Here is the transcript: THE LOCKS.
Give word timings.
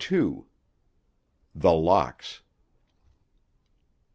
THE 1.53 1.73
LOCKS. 1.75 2.41